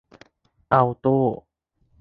[0.73, 1.17] อัลโต้